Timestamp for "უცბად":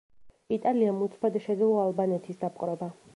1.07-1.37